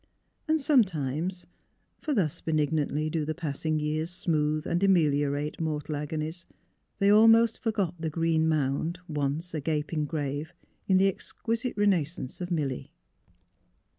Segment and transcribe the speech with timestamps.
[0.47, 1.45] And sometimes—
[2.01, 6.47] for thus benignantly do the passing years soothe and ameliorate mortal agonies—
[6.97, 10.55] they almost forgot the green mound, once a gaping grave,
[10.87, 12.91] in the exquisite renaissance of Milly.